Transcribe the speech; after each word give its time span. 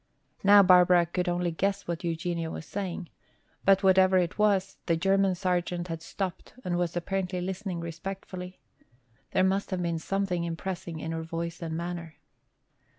Now 0.43 0.63
Barbara 0.63 1.05
could 1.05 1.29
only 1.29 1.51
guess 1.51 1.87
what 1.87 2.03
Eugenia 2.03 2.49
was 2.49 2.65
saying. 2.65 3.09
But 3.63 3.83
whatever 3.83 4.17
it 4.17 4.39
was, 4.39 4.77
the 4.87 4.97
German 4.97 5.35
sergeant 5.35 5.89
had 5.89 6.01
stopped 6.01 6.55
and 6.65 6.75
was 6.75 6.97
apparently 6.97 7.39
listening 7.39 7.81
respectfully. 7.81 8.57
There 9.29 9.43
must 9.43 9.69
have 9.69 9.83
been 9.83 9.99
something 9.99 10.43
impressive 10.43 10.97
in 10.97 11.11
her 11.11 11.21
voice 11.21 11.61
and 11.61 11.77
manner. 11.77 12.15